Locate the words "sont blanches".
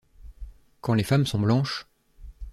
1.27-1.85